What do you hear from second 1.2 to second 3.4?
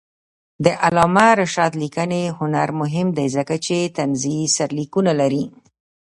رشاد لیکنی هنر مهم دی